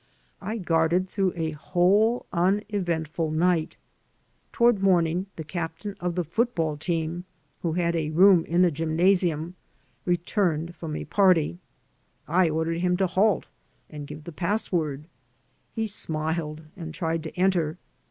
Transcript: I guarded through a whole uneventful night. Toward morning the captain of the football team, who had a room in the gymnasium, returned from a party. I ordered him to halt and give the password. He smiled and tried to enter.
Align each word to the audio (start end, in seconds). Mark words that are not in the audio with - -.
I 0.41 0.57
guarded 0.57 1.07
through 1.07 1.33
a 1.35 1.51
whole 1.51 2.25
uneventful 2.33 3.29
night. 3.29 3.77
Toward 4.51 4.81
morning 4.81 5.27
the 5.35 5.43
captain 5.43 5.95
of 5.99 6.15
the 6.15 6.23
football 6.23 6.75
team, 6.75 7.25
who 7.61 7.73
had 7.73 7.95
a 7.95 8.09
room 8.09 8.43
in 8.45 8.63
the 8.63 8.71
gymnasium, 8.71 9.53
returned 10.05 10.73
from 10.75 10.95
a 10.95 11.05
party. 11.05 11.59
I 12.27 12.49
ordered 12.49 12.79
him 12.79 12.97
to 12.97 13.05
halt 13.05 13.47
and 13.91 14.07
give 14.07 14.23
the 14.23 14.31
password. 14.31 15.03
He 15.75 15.85
smiled 15.85 16.63
and 16.75 16.95
tried 16.95 17.21
to 17.21 17.39
enter. 17.39 17.77